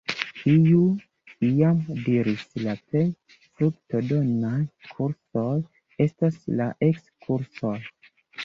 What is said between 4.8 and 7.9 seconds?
kursoj estas la ekskursoj”.